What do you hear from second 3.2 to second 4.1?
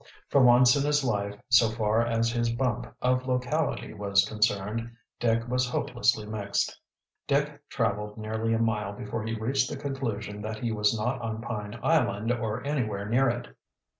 locality